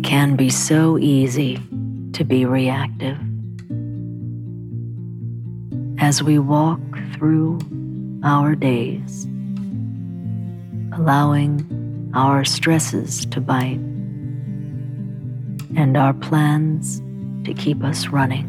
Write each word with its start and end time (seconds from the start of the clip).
It 0.00 0.04
can 0.04 0.34
be 0.34 0.48
so 0.48 0.96
easy 0.96 1.60
to 2.14 2.24
be 2.24 2.46
reactive. 2.46 3.18
As 5.98 6.22
we 6.22 6.38
walk 6.38 6.80
through 7.12 7.58
our 8.24 8.54
days, 8.54 9.26
allowing 10.94 12.10
our 12.14 12.46
stresses 12.46 13.26
to 13.26 13.42
bite 13.42 13.78
and 15.76 15.98
our 15.98 16.14
plans 16.14 17.02
to 17.44 17.52
keep 17.52 17.84
us 17.84 18.06
running. 18.06 18.46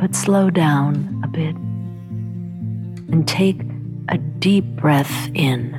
But 0.00 0.16
slow 0.16 0.50
down 0.50 1.20
a 1.22 1.28
bit 1.28 1.54
and 3.12 3.26
take 3.28 3.60
a 4.08 4.18
deep 4.18 4.64
breath 4.64 5.30
in. 5.34 5.76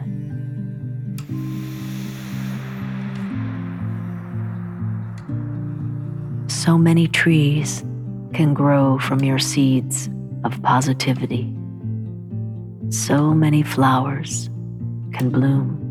So 6.47 6.77
many 6.77 7.07
trees 7.07 7.83
can 8.33 8.53
grow 8.53 8.99
from 8.99 9.23
your 9.23 9.39
seeds 9.39 10.09
of 10.43 10.61
positivity. 10.61 11.53
So 12.89 13.33
many 13.33 13.63
flowers 13.63 14.49
can 15.13 15.29
bloom. 15.29 15.88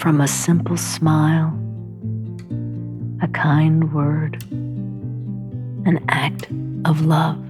From 0.00 0.22
a 0.22 0.26
simple 0.26 0.78
smile, 0.78 1.52
a 3.20 3.28
kind 3.28 3.92
word, 3.92 4.42
an 5.84 6.02
act 6.08 6.46
of 6.86 7.04
love. 7.04 7.49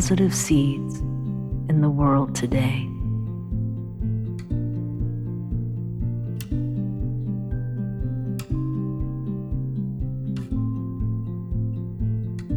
Positive 0.00 0.34
seeds 0.34 1.00
in 1.68 1.82
the 1.82 1.90
world 1.90 2.34
today. 2.34 2.88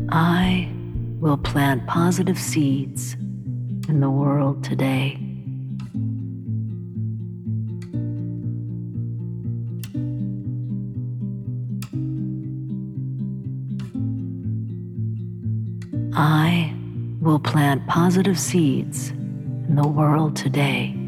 I 0.09 0.71
will 1.19 1.35
plant 1.35 1.85
positive 1.85 2.39
seeds 2.39 3.15
in 3.89 3.99
the 3.99 4.09
world 4.09 4.63
today. 4.63 5.22
Plant 17.43 17.85
positive 17.87 18.39
seeds 18.39 19.09
in 19.09 19.75
the 19.75 19.87
world 19.87 20.35
today. 20.35 21.02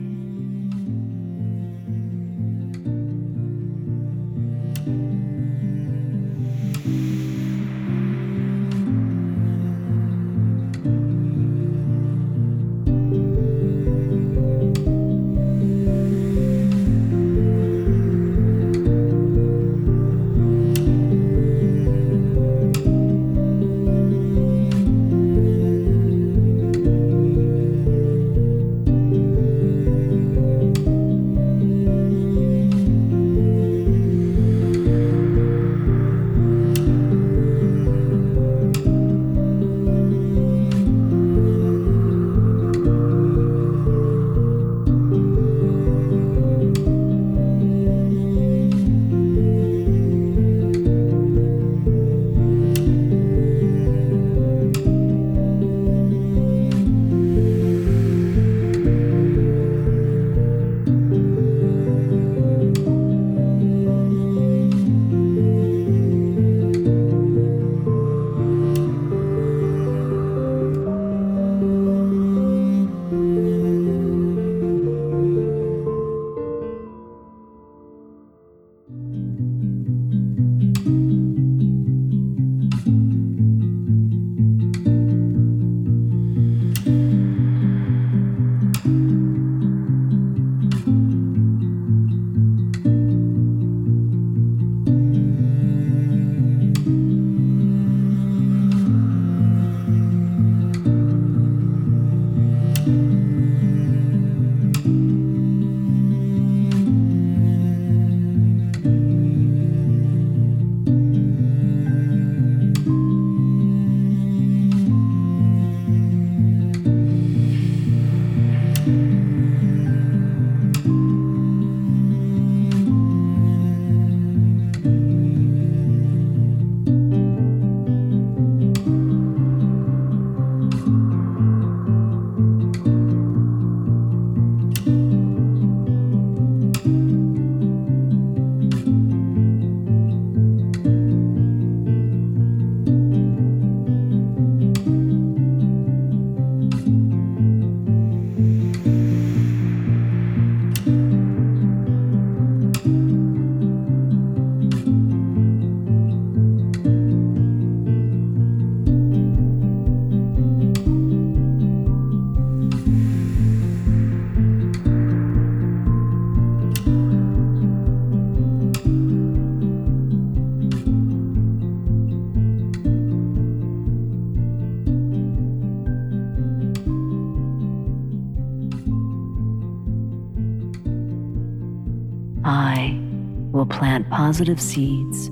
Plant 183.75 184.09
positive 184.09 184.61
seeds 184.61 185.27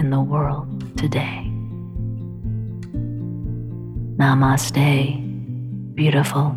in 0.00 0.08
the 0.08 0.20
world 0.20 0.96
today. 0.96 1.44
Namaste, 4.16 5.94
beautiful. 5.94 6.56